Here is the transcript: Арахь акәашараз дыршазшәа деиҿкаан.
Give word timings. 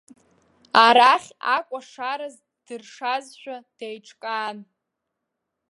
Арахь 0.85 1.29
акәашараз 1.55 2.35
дыршазшәа 2.65 3.55
деиҿкаан. 3.77 4.57